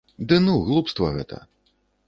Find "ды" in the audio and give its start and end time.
0.31-0.35